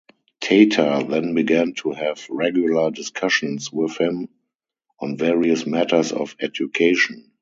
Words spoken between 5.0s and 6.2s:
various matters